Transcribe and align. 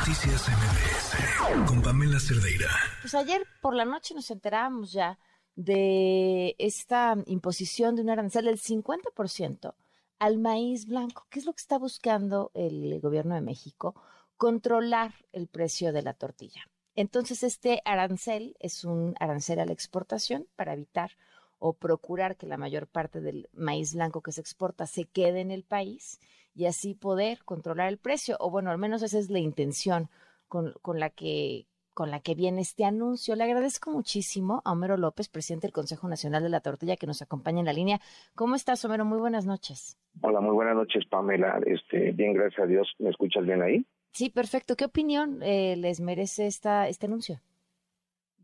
Noticias 0.00 0.48
MBS 0.48 1.68
con 1.68 1.82
Pamela 1.82 2.18
Cerdeira. 2.18 2.70
Pues 3.02 3.14
ayer 3.14 3.46
por 3.60 3.74
la 3.74 3.84
noche 3.84 4.14
nos 4.14 4.30
enterábamos 4.30 4.92
ya 4.92 5.18
de 5.56 6.56
esta 6.58 7.16
imposición 7.26 7.96
de 7.96 8.02
un 8.02 8.08
arancel 8.08 8.46
del 8.46 8.58
50% 8.58 9.74
al 10.18 10.38
maíz 10.38 10.86
blanco. 10.86 11.26
¿Qué 11.28 11.38
es 11.38 11.44
lo 11.44 11.52
que 11.52 11.60
está 11.60 11.76
buscando 11.76 12.50
el 12.54 12.98
gobierno 13.00 13.34
de 13.34 13.42
México? 13.42 13.94
Controlar 14.38 15.12
el 15.32 15.48
precio 15.48 15.92
de 15.92 16.00
la 16.00 16.14
tortilla. 16.14 16.62
Entonces, 16.94 17.42
este 17.42 17.82
arancel 17.84 18.56
es 18.58 18.84
un 18.84 19.14
arancel 19.20 19.60
a 19.60 19.66
la 19.66 19.74
exportación 19.74 20.46
para 20.56 20.72
evitar 20.72 21.10
o 21.58 21.74
procurar 21.74 22.38
que 22.38 22.46
la 22.46 22.56
mayor 22.56 22.86
parte 22.86 23.20
del 23.20 23.50
maíz 23.52 23.92
blanco 23.92 24.22
que 24.22 24.32
se 24.32 24.40
exporta 24.40 24.86
se 24.86 25.04
quede 25.04 25.42
en 25.42 25.50
el 25.50 25.62
país 25.62 26.20
y 26.54 26.66
así 26.66 26.94
poder 26.94 27.38
controlar 27.44 27.88
el 27.88 27.98
precio. 27.98 28.36
O 28.40 28.50
bueno, 28.50 28.70
al 28.70 28.78
menos 28.78 29.02
esa 29.02 29.18
es 29.18 29.30
la 29.30 29.38
intención 29.38 30.08
con, 30.48 30.74
con 30.82 31.00
la 31.00 31.10
que 31.10 31.66
con 32.00 32.10
la 32.10 32.20
que 32.20 32.34
viene 32.34 32.62
este 32.62 32.84
anuncio. 32.84 33.36
Le 33.36 33.44
agradezco 33.44 33.90
muchísimo 33.90 34.62
a 34.64 34.72
Homero 34.72 34.96
López, 34.96 35.28
presidente 35.28 35.66
del 35.66 35.74
Consejo 35.74 36.08
Nacional 36.08 36.42
de 36.42 36.48
la 36.48 36.60
Tortilla, 36.60 36.96
que 36.96 37.06
nos 37.06 37.20
acompaña 37.20 37.60
en 37.60 37.66
la 37.66 37.72
línea. 37.72 38.00
¿Cómo 38.34 38.54
estás, 38.54 38.82
Homero? 38.84 39.04
Muy 39.04 39.18
buenas 39.18 39.44
noches. 39.44 39.98
Hola, 40.22 40.40
muy 40.40 40.54
buenas 40.54 40.76
noches, 40.76 41.04
Pamela. 41.06 41.60
Este, 41.66 42.12
bien, 42.12 42.32
gracias 42.32 42.62
a 42.62 42.66
Dios. 42.66 42.90
¿Me 42.98 43.10
escuchas 43.10 43.44
bien 43.44 43.60
ahí? 43.60 43.84
Sí, 44.12 44.30
perfecto. 44.30 44.76
¿Qué 44.76 44.86
opinión 44.86 45.42
eh, 45.42 45.76
les 45.76 46.00
merece 46.00 46.46
esta, 46.46 46.88
este 46.88 47.06
anuncio? 47.06 47.40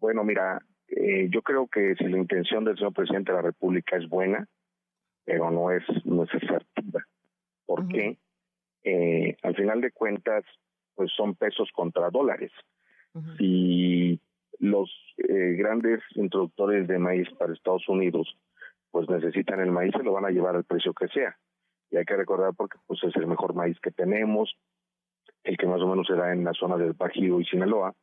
Bueno, 0.01 0.23
mira, 0.23 0.61
eh, 0.89 1.29
yo 1.31 1.41
creo 1.43 1.67
que 1.67 1.95
si 1.97 2.05
la 2.05 2.19
intención 2.19 2.65
del 2.65 2.77
señor 2.77 2.93
presidente 2.93 3.33
de 3.33 3.37
la 3.37 3.43
República 3.43 3.97
es 3.97 4.09
buena, 4.09 4.47
pero 5.25 5.51
no 5.51 5.71
es, 5.71 5.83
no 6.05 6.25
es 6.25 6.31
efectiva. 7.79 7.85
¿Por 7.85 7.89
qué? 7.89 8.19
Eh, 8.85 9.37
al 9.43 9.55
final 9.57 9.81
de 9.81 9.91
cuentas, 9.91 10.45
pues 10.95 11.11
son 11.17 11.35
pesos 11.35 11.71
contra 11.73 12.11
dólares. 12.11 12.53
Si 13.39 14.21
los 14.59 14.91
eh, 15.17 15.57
grandes 15.59 16.01
introductores 16.17 16.87
de 16.87 16.99
maíz 16.99 17.29
para 17.39 17.55
Estados 17.55 17.89
Unidos, 17.89 18.37
pues 18.91 19.09
necesitan 19.09 19.61
el 19.61 19.73
maíz, 19.73 19.93
se 19.97 20.03
lo 20.03 20.13
van 20.13 20.27
a 20.27 20.31
llevar 20.31 20.55
al 20.55 20.65
precio 20.65 20.93
que 20.93 21.09
sea. 21.09 21.37
Y 21.91 21.97
hay 21.97 22.05
que 22.05 22.17
recordar 22.17 22.53
porque 22.55 22.79
pues 22.87 23.03
es 23.05 23.17
el 23.17 23.27
mejor 23.27 23.55
maíz 23.55 23.79
que 23.81 23.91
tenemos, 23.91 24.55
el 25.45 25.57
que 25.57 25.67
más 25.67 25.81
o 25.81 25.89
menos 25.89 26.07
se 26.07 26.15
da 26.15 26.33
en 26.33 26.45
la 26.45 26.53
zona 26.53 26.77
del 26.77 26.93
Bajío 26.93 27.41
y 27.41 27.45
Sinaloa. 27.47 27.95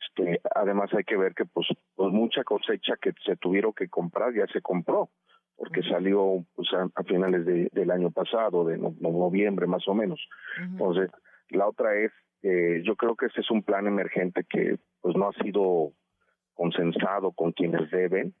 Este, 0.00 0.40
además 0.54 0.90
hay 0.94 1.04
que 1.04 1.16
ver 1.16 1.34
que 1.34 1.44
pues, 1.44 1.66
pues, 1.94 2.12
mucha 2.12 2.44
cosecha 2.44 2.94
que 3.00 3.12
se 3.24 3.36
tuvieron 3.36 3.72
que 3.72 3.88
comprar 3.88 4.32
ya 4.34 4.46
se 4.46 4.62
compró 4.62 5.10
porque 5.56 5.82
salió 5.82 6.44
pues, 6.54 6.68
a, 6.72 7.02
finales 7.04 7.44
del 7.72 7.90
año 7.90 8.10
pasado, 8.10 8.64
de 8.64 8.78
noviembre 8.78 9.66
más 9.66 9.86
o 9.88 9.94
menos. 9.94 10.20
Entonces, 10.60 11.10
la 11.48 11.66
otra 11.66 11.96
es, 11.96 12.12
eh, 12.42 12.82
yo 12.84 12.94
creo 12.96 13.16
que 13.16 13.26
ese 13.26 13.40
es 13.40 13.50
un 13.50 13.62
plan 13.62 13.86
emergente 13.86 14.44
que 14.48 14.78
pues 15.00 15.16
no 15.16 15.28
ha 15.28 15.32
sido 15.42 15.92
consensado 16.54 17.32
con 17.32 17.52
quienes 17.52 17.90
deben. 17.90 18.34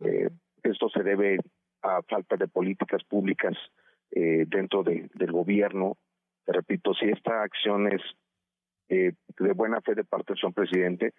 Eh, 0.00 0.30
esto 0.62 0.88
se 0.88 1.02
debe 1.02 1.38
a 1.82 2.00
falta 2.02 2.36
de 2.36 2.48
políticas 2.48 3.02
públicas 3.04 3.54
eh, 4.12 4.44
dentro 4.46 4.82
del 4.82 5.32
gobierno. 5.32 5.96
Te 6.44 6.52
repito, 6.52 6.94
si 6.94 7.06
esta 7.06 7.42
acción 7.42 7.88
es 7.88 8.00
eh, 8.88 9.12
de 9.38 9.52
buena 9.52 9.80
fe 9.80 9.94
de 9.94 10.04
parte 10.04 10.32
del 10.32 10.40
señor 10.40 10.54
presidente, 10.54 11.12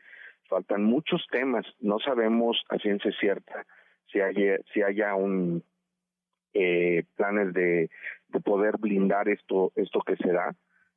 faltan 0.48 0.84
muchos 0.84 1.26
temas. 1.32 1.66
No 1.80 2.00
sabemos 2.00 2.62
a 2.70 2.78
ciencia 2.78 3.12
cierta 3.20 3.66
si 4.14 4.22
haya, 4.22 4.60
si 4.72 4.82
haya 4.82 5.16
un 5.16 5.64
eh, 6.54 7.04
planes 7.16 7.54
de, 7.54 7.90
de 8.30 8.40
poder 8.40 8.78
blindar 8.78 9.28
esto, 9.28 9.74
esto 9.76 10.00
que 10.02 10.16
se 10.16 10.32
da, 10.32 10.56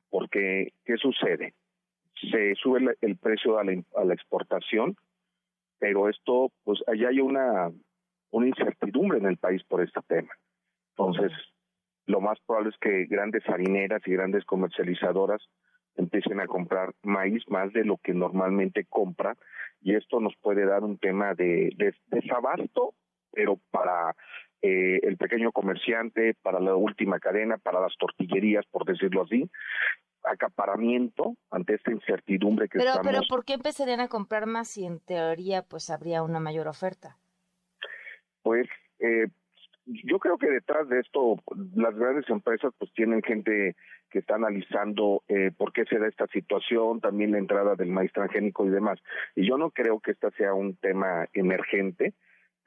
porque 0.09 0.71
¿qué 0.85 0.95
sucede? 0.97 1.55
Se 2.31 2.55
sube 2.55 2.95
el, 3.01 3.17
precio 3.17 3.59
a 3.59 3.63
la, 3.63 3.73
a 3.95 4.05
la 4.05 4.13
exportación, 4.13 4.95
pero 5.79 6.09
esto, 6.09 6.51
pues 6.63 6.79
allá 6.87 7.09
hay 7.09 7.19
una, 7.19 7.71
una 8.31 8.47
incertidumbre 8.47 9.17
en 9.17 9.25
el 9.25 9.37
país 9.37 9.63
por 9.63 9.83
este 9.83 9.99
tema. 10.07 10.33
Entonces, 10.91 11.31
lo 12.05 12.21
más 12.21 12.39
probable 12.45 12.69
es 12.69 12.77
que 12.79 13.05
grandes 13.05 13.47
harineras 13.49 14.01
y 14.05 14.11
grandes 14.11 14.45
comercializadoras 14.45 15.41
empiecen 15.95 16.39
a 16.39 16.47
comprar 16.47 16.93
maíz 17.03 17.43
más 17.49 17.73
de 17.73 17.83
lo 17.83 17.97
que 17.97 18.13
normalmente 18.13 18.85
compra 18.85 19.35
y 19.81 19.95
esto 19.95 20.19
nos 20.19 20.35
puede 20.37 20.65
dar 20.65 20.83
un 20.83 20.97
tema 20.97 21.33
de, 21.33 21.75
desabasto, 22.07 22.93
pero 23.31 23.59
para 23.71 24.15
eh, 24.61 24.99
el 25.03 25.17
pequeño 25.17 25.51
comerciante, 25.51 26.35
para 26.41 26.59
la 26.59 26.75
última 26.75 27.19
cadena, 27.19 27.57
para 27.57 27.79
las 27.79 27.95
tortillerías, 27.97 28.65
por 28.67 28.85
decirlo 28.85 29.23
así, 29.23 29.49
acaparamiento 30.23 31.35
ante 31.51 31.75
esta 31.75 31.91
incertidumbre 31.91 32.67
que 32.67 32.79
pero, 32.79 32.91
estamos... 32.91 33.07
Pero 33.07 33.21
¿por 33.29 33.45
qué 33.45 33.53
empezarían 33.53 33.99
a 33.99 34.07
comprar 34.07 34.45
más 34.45 34.67
si 34.67 34.85
en 34.85 34.99
teoría 34.99 35.61
pues 35.63 35.89
habría 35.89 36.23
una 36.23 36.39
mayor 36.39 36.67
oferta? 36.67 37.17
Pues 38.41 38.67
eh, 38.99 39.27
yo 39.85 40.19
creo 40.19 40.37
que 40.37 40.49
detrás 40.49 40.87
de 40.89 40.99
esto 40.99 41.37
las 41.75 41.95
grandes 41.95 42.29
empresas 42.29 42.73
pues 42.77 42.91
tienen 42.93 43.21
gente 43.21 43.75
que 44.09 44.19
está 44.19 44.35
analizando 44.35 45.23
eh, 45.27 45.51
por 45.55 45.73
qué 45.73 45.85
se 45.85 45.99
da 45.99 46.07
esta 46.07 46.27
situación, 46.27 47.01
también 47.01 47.31
la 47.31 47.39
entrada 47.39 47.75
del 47.75 47.89
maíz 47.89 48.11
transgénico 48.11 48.65
y 48.65 48.69
demás. 48.69 48.99
Y 49.35 49.47
yo 49.47 49.57
no 49.57 49.71
creo 49.71 49.99
que 49.99 50.11
este 50.11 50.31
sea 50.31 50.53
un 50.53 50.75
tema 50.77 51.27
emergente, 51.33 52.13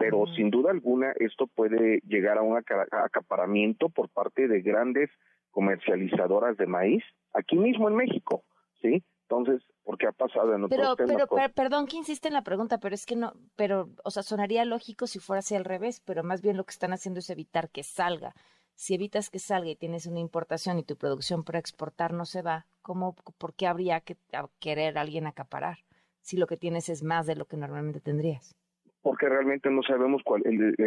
pero 0.01 0.25
sin 0.35 0.51
duda 0.51 0.71
alguna 0.71 1.13
esto 1.21 1.47
puede 1.47 2.01
llegar 2.07 2.39
a 2.39 2.43
un 2.43 2.57
acaparamiento 2.57 3.91
por 3.91 4.09
parte 4.09 4.49
de 4.49 4.63
grandes 4.63 5.11
comercializadoras 5.51 6.57
de 6.57 6.67
maíz 6.67 7.05
aquí 7.35 7.57
mismo 7.57 7.87
en 7.87 7.97
México, 7.97 8.43
¿sí? 8.81 9.05
Entonces, 9.29 9.63
porque 9.85 10.07
ha 10.07 10.13
pasado 10.13 10.55
en 10.55 10.65
otros 10.65 10.97
pero, 10.97 11.27
Pero, 11.29 11.53
perdón 11.55 11.87
que 11.87 11.99
insiste 11.99 12.29
en 12.29 12.35
la 12.35 12.43
pregunta, 12.43 12.79
pero 12.79 12.95
es 12.95 13.05
que 13.05 13.15
no, 13.15 13.35
pero, 13.57 13.91
o 14.03 14.11
sea, 14.11 14.23
sonaría 14.23 14.65
lógico 14.65 15.07
si 15.07 15.19
fuera 15.19 15.41
así 15.41 15.55
al 15.55 15.67
revés, 15.67 16.01
pero 16.01 16.25
más 16.25 16.41
bien 16.41 16.57
lo 16.57 16.65
que 16.65 16.73
están 16.73 16.95
haciendo 16.95 17.21
es 17.21 17.29
evitar 17.29 17.69
que 17.69 17.83
salga. 17.83 18.35
Si 18.75 18.95
evitas 18.95 19.29
que 19.29 19.39
salga 19.39 19.69
y 19.69 19.77
tienes 19.77 20.07
una 20.07 20.21
importación 20.21 20.79
y 20.79 20.83
tu 20.83 20.97
producción 20.97 21.45
para 21.45 21.59
exportar 21.59 22.15
no 22.15 22.25
se 22.25 22.41
va, 22.41 22.67
¿cómo, 22.81 23.15
por 23.37 23.53
qué 23.53 23.67
habría 23.67 24.01
que 24.01 24.17
querer 24.61 24.97
alguien 24.97 25.27
acaparar 25.27 25.81
si 26.23 26.39
lo 26.39 26.47
que 26.47 26.57
tienes 26.57 26.89
es 26.89 27.03
más 27.03 27.27
de 27.27 27.37
lo 27.37 27.45
que 27.45 27.59
normalmente 27.59 28.01
tendrías? 28.01 28.57
Porque 29.03 29.29
realmente 29.29 29.71
no 29.71 29.83
sabemos 29.83 30.23
cuál, 30.25 30.43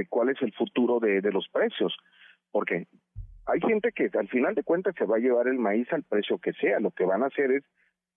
cuál 0.09 0.29
es 0.29 0.41
el 0.41 0.53
futuro 0.53 1.00
de, 1.00 1.22
de 1.22 1.31
los 1.31 1.47
precios. 1.50 1.96
Porque 2.51 2.88
hay 3.46 3.59
gente 3.62 3.91
que 3.91 4.09
al 4.13 4.28
final 4.28 4.56
de 4.56 4.63
cuentas 4.63 4.96
se 4.97 5.06
va 5.06 5.18
a 5.18 5.19
llevar 5.19 5.47
el 5.47 5.57
maíz 5.57 5.91
al 5.91 6.03
precio 6.03 6.38
que 6.38 6.53
sea. 6.53 6.79
Lo 6.79 6.91
que 6.91 7.06
van 7.06 7.24
a 7.24 7.28
hacer 7.28 7.51
es 7.51 7.63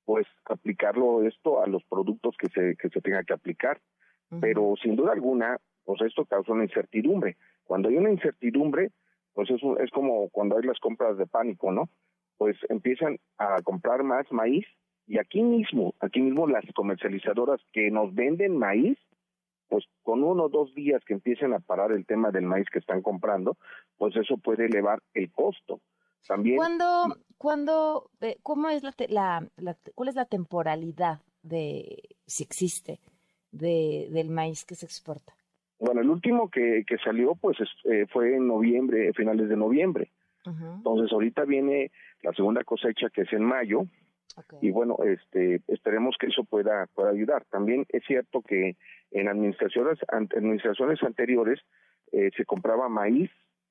pues 0.05 0.27
aplicarlo 0.45 1.23
esto 1.27 1.62
a 1.62 1.67
los 1.67 1.83
productos 1.84 2.37
que 2.39 2.49
se, 2.49 2.77
que 2.77 2.89
se 2.91 3.01
tenga 3.01 3.25
que 3.25 3.33
aplicar. 3.33 3.81
Pero 4.41 4.75
sin 4.83 4.97
duda 4.97 5.12
alguna, 5.12 5.59
pues 5.84 6.01
esto 6.03 6.25
causa 6.25 6.53
una 6.53 6.65
incertidumbre. 6.65 7.37
Cuando 7.65 7.89
hay 7.89 7.97
una 7.97 8.11
incertidumbre, 8.11 8.91
pues 9.34 9.51
eso 9.51 9.78
es 9.78 9.91
como 9.91 10.28
cuando 10.31 10.57
hay 10.57 10.65
las 10.65 10.78
compras 10.81 11.17
de 11.17 11.27
pánico, 11.27 11.71
¿no? 11.71 11.89
Pues 12.39 12.57
empiezan 12.69 13.19
a 13.39 13.63
comprar 13.63 14.03
más 14.03 14.31
maíz 14.33 14.67
y 15.07 15.19
aquí 15.19 15.43
mismo, 15.43 15.95
aquí 16.01 16.21
mismo 16.21 16.47
las 16.47 16.65
comercializadoras 16.75 17.61
que 17.73 17.91
nos 17.91 18.15
venden 18.15 18.57
maíz, 18.59 18.99
pues 19.69 19.84
con 20.03 20.22
uno 20.22 20.44
o 20.44 20.49
dos 20.49 20.75
días 20.75 21.03
que 21.04 21.15
empiecen 21.15 21.53
a 21.53 21.60
parar 21.60 21.93
el 21.93 22.06
tema 22.06 22.31
del 22.31 22.44
maíz 22.44 22.66
que 22.71 22.78
están 22.78 23.03
comprando, 23.03 23.56
pues 23.97 24.16
eso 24.16 24.37
puede 24.38 24.66
elevar 24.66 25.00
el 25.15 25.31
costo. 25.31 25.81
También. 26.27 26.56
¿Cuándo, 26.56 27.16
cuándo, 27.38 28.10
eh, 28.21 28.37
cómo 28.43 28.69
es 28.69 28.82
la, 28.82 29.49
la, 29.56 29.77
cuál 29.94 30.09
es 30.09 30.15
la 30.16 30.25
temporalidad 30.25 31.21
de, 31.43 32.03
si 32.27 32.43
existe, 32.43 33.00
de, 33.53 34.09
del 34.10 34.31
maíz 34.31 34.65
que 34.65 34.75
se 34.75 34.87
exporta? 34.87 35.34
Bueno, 35.78 36.00
el 36.00 36.10
último 36.10 36.48
que, 36.50 36.84
que 36.87 36.97
salió, 36.98 37.34
pues, 37.34 37.59
eh, 37.84 38.06
fue 38.12 38.34
en 38.34 38.48
noviembre, 38.48 39.12
finales 39.12 39.48
de 39.48 39.56
noviembre. 39.56 40.10
Entonces, 40.47 41.12
ahorita 41.12 41.44
viene 41.44 41.91
la 42.22 42.33
segunda 42.33 42.62
cosecha, 42.62 43.10
que 43.10 43.22
es 43.22 43.33
en 43.33 43.43
mayo, 43.43 43.83
y 44.60 44.71
bueno, 44.71 44.98
este, 45.04 45.62
esperemos 45.68 46.16
que 46.18 46.27
eso 46.27 46.45
pueda, 46.45 46.86
pueda 46.95 47.10
ayudar. 47.10 47.45
También 47.51 47.86
es 47.89 48.04
cierto 48.06 48.42
que 48.42 48.77
en 49.10 49.28
administraciones, 49.28 49.98
administraciones 50.09 51.03
anteriores 51.03 51.60
eh, 52.12 52.30
se 52.36 52.45
compraba 52.45 52.89
maíz, 52.89 53.30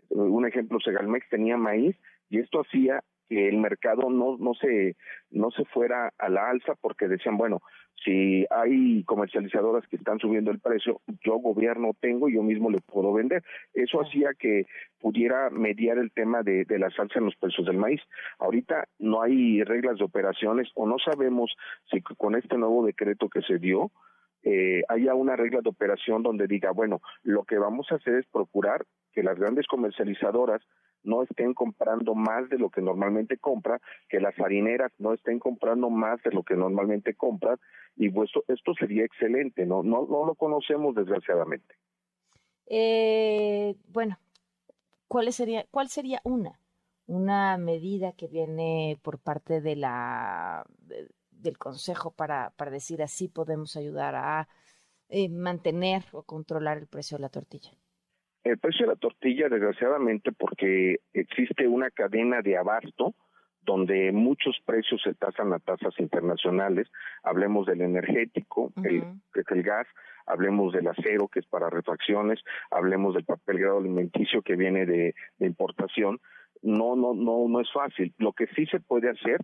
un 0.10 0.46
ejemplo, 0.48 0.80
Segalmex 0.80 1.28
tenía 1.30 1.58
maíz 1.58 1.96
y 2.30 2.40
esto 2.40 2.62
hacía 2.62 3.04
que 3.28 3.48
el 3.48 3.58
mercado 3.58 4.10
no 4.10 4.38
no 4.38 4.54
se 4.54 4.96
no 5.32 5.52
se 5.52 5.66
fuera 5.66 6.12
a 6.18 6.30
la 6.30 6.50
alza 6.50 6.76
porque 6.82 7.08
decían 7.08 7.38
bueno 7.38 7.62
si 8.04 8.46
hay 8.50 9.04
comercializadoras 9.06 9.88
que 9.88 9.96
están 9.96 10.20
subiendo 10.20 10.52
el 10.52 10.60
precio 10.60 11.02
yo 11.24 11.38
gobierno 11.38 11.92
tengo 12.00 12.30
y 12.30 12.36
yo 12.36 12.44
mismo 12.44 12.70
le 12.70 12.82
puedo 12.82 13.14
vender. 13.14 13.44
Eso 13.74 14.02
hacía 14.02 14.32
que 14.38 14.66
pudiera 15.00 15.50
mediar 15.50 15.98
el 15.98 16.12
tema 16.12 16.44
de, 16.44 16.66
de 16.66 16.78
la 16.78 16.90
salsa 16.92 17.20
en 17.20 17.26
los 17.26 17.36
precios 17.36 17.66
del 17.66 17.78
maíz. 17.78 18.02
Ahorita 18.38 18.88
no 19.00 19.22
hay 19.22 19.64
reglas 19.64 19.98
de 19.98 20.04
operaciones 20.04 20.70
o 20.76 20.86
no 20.86 20.98
sabemos 21.00 21.56
si 21.90 22.02
con 22.02 22.36
este 22.36 22.58
nuevo 22.58 22.86
decreto 22.86 23.30
que 23.30 23.42
se 23.42 23.58
dio 23.58 23.92
eh, 24.44 24.84
haya 24.90 25.16
una 25.16 25.36
regla 25.36 25.62
de 25.62 25.70
operación 25.70 26.22
donde 26.22 26.46
diga 26.46 26.70
bueno 26.70 27.02
lo 27.24 27.46
que 27.46 27.58
vamos 27.58 27.88
a 27.92 27.96
hacer 27.96 28.14
es 28.16 28.28
procurar 28.28 28.86
que 29.12 29.24
las 29.24 29.40
grandes 29.40 29.66
comercializadoras 29.66 30.62
no 31.06 31.24
estén 31.24 31.54
comprando 31.54 32.16
más 32.16 32.50
de 32.50 32.58
lo 32.58 32.70
que 32.70 32.82
normalmente 32.82 33.38
compra, 33.38 33.80
que 34.10 34.20
las 34.20 34.38
harineras 34.40 34.92
no 34.98 35.14
estén 35.14 35.40
comprando 35.40 35.90
más 35.90 36.22
de 36.24 36.32
lo 36.32 36.44
que 36.44 36.56
normalmente 36.56 37.16
compran, 37.16 37.58
y 37.96 38.10
pues 38.10 38.32
esto 38.48 38.74
sería 38.74 39.06
excelente, 39.06 39.66
¿no? 39.66 39.84
No, 39.84 40.06
no 40.06 40.26
lo 40.26 40.36
conocemos 40.36 40.96
desgraciadamente. 40.96 41.76
Eh, 42.68 43.76
bueno, 43.88 44.18
¿cuál 45.08 45.32
sería, 45.32 45.66
¿cuál 45.72 45.88
sería 45.90 46.22
una? 46.24 46.60
Una 47.08 47.58
medida 47.58 48.14
que 48.14 48.28
viene 48.28 49.00
por 49.04 49.20
parte 49.20 49.62
de 49.62 49.76
la 49.76 50.66
del 51.30 51.58
Consejo 51.58 52.12
para, 52.12 52.52
para 52.58 52.72
decir 52.72 53.04
así 53.04 53.28
podemos 53.28 53.76
ayudar 53.76 54.16
a 54.16 54.48
eh, 55.10 55.30
mantener 55.30 56.04
o 56.12 56.24
controlar 56.24 56.80
el 56.80 56.88
precio 56.88 57.18
de 57.18 57.22
la 57.22 57.30
tortilla. 57.30 57.72
El 58.46 58.60
precio 58.60 58.86
de 58.86 58.94
la 58.94 59.00
tortilla, 59.00 59.50
desgraciadamente, 59.50 60.32
porque 60.32 61.00
existe 61.14 61.68
una 61.68 61.90
cadena 61.90 62.44
de 62.44 62.58
abasto 62.58 63.16
donde 63.64 64.12
muchos 64.12 64.56
precios 64.64 65.02
se 65.04 65.16
tasan 65.16 65.52
a 65.52 65.58
tasas 65.58 66.00
internacionales. 66.00 66.88
Hablemos 67.24 67.66
del 67.66 67.82
energético, 67.82 68.72
el, 68.84 69.02
que 69.34 69.40
es 69.40 69.48
el 69.50 69.64
gas, 69.64 69.88
hablemos 70.28 70.74
del 70.74 70.88
acero, 70.88 71.28
que 71.28 71.40
es 71.40 71.48
para 71.48 71.72
refacciones, 71.72 72.40
hablemos 72.70 73.16
del 73.16 73.26
papel 73.26 73.58
grado 73.58 73.80
alimenticio 73.80 74.44
que 74.44 74.56
viene 74.56 74.86
de, 74.86 75.16
importación. 75.40 76.22
No, 76.62 76.96
no, 76.96 77.16
no, 77.16 77.48
no 77.50 77.62
es 77.62 77.72
fácil. 77.74 78.14
Lo 78.20 78.34
que 78.34 78.46
sí 78.56 78.68
se 78.68 78.80
puede 78.80 79.10
hacer 79.10 79.40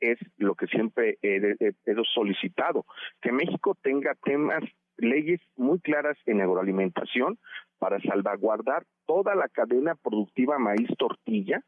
es 0.00 0.18
lo 0.38 0.54
que 0.54 0.66
siempre 0.66 1.18
he, 1.20 1.56
he 1.60 1.94
solicitado, 2.14 2.86
que 3.20 3.32
México 3.32 3.76
tenga 3.82 4.14
temas 4.14 4.64
leyes 4.98 5.40
muy 5.56 5.80
claras 5.80 6.16
en 6.26 6.40
agroalimentación 6.40 7.38
para 7.78 8.00
salvaguardar 8.00 8.84
toda 9.06 9.34
la 9.34 9.48
cadena 9.48 9.94
productiva 9.94 10.58
maíz-tortilla 10.58 11.62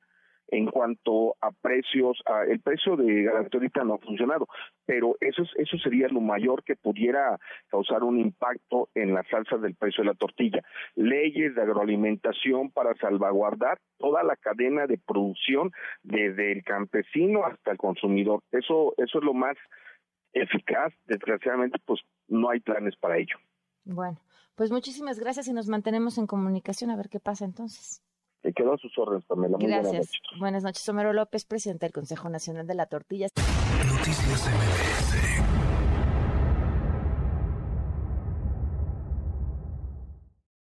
en 0.50 0.66
cuanto 0.66 1.36
a 1.40 1.50
precios, 1.50 2.22
el 2.48 2.60
precio 2.60 2.96
de 2.96 3.24
garantía 3.24 3.58
ahorita 3.58 3.84
no 3.84 3.94
ha 3.94 3.98
funcionado, 3.98 4.46
pero 4.86 5.16
eso 5.20 5.42
eso 5.56 5.78
sería 5.78 6.08
lo 6.08 6.20
mayor 6.20 6.64
que 6.64 6.74
pudiera 6.74 7.38
causar 7.68 8.02
un 8.02 8.18
impacto 8.18 8.88
en 8.94 9.12
las 9.12 9.26
salsas 9.28 9.60
del 9.60 9.74
precio 9.74 10.02
de 10.02 10.10
la 10.10 10.14
tortilla. 10.14 10.62
Leyes 10.94 11.54
de 11.54 11.62
agroalimentación 11.62 12.70
para 12.70 12.94
salvaguardar 12.94 13.78
toda 13.98 14.22
la 14.22 14.36
cadena 14.36 14.86
de 14.86 14.98
producción 14.98 15.70
desde 16.02 16.52
el 16.52 16.64
campesino 16.64 17.44
hasta 17.44 17.72
el 17.72 17.78
consumidor. 17.78 18.40
Eso 18.50 18.94
eso 18.96 19.18
es 19.18 19.24
lo 19.24 19.34
más 19.34 19.56
eficaz. 20.32 20.92
Desgraciadamente, 21.06 21.78
pues 21.84 22.00
no 22.28 22.50
hay 22.50 22.60
planes 22.60 22.96
para 22.96 23.18
ello. 23.18 23.36
Bueno, 23.84 24.20
pues 24.54 24.70
muchísimas 24.70 25.18
gracias 25.18 25.48
y 25.48 25.52
nos 25.52 25.68
mantenemos 25.68 26.18
en 26.18 26.26
comunicación 26.26 26.90
a 26.90 26.96
ver 26.96 27.08
qué 27.08 27.20
pasa 27.20 27.44
entonces. 27.44 28.02
Te 28.42 28.52
quedo 28.52 28.74
a 28.74 28.78
sus 28.78 28.96
órdenes, 28.98 29.24
Pamela. 29.24 29.56
Muy 29.58 29.66
gracias. 29.66 29.90
Buenas 29.90 30.06
noches. 30.06 30.38
buenas 30.38 30.62
noches, 30.62 30.88
Homero 30.88 31.12
López, 31.12 31.44
presidente 31.44 31.86
del 31.86 31.92
Consejo 31.92 32.28
Nacional 32.28 32.66
de 32.66 32.74
la 32.74 32.86
Tortilla. 32.86 33.28
Noticias 33.36 34.48
MBS 34.48 35.57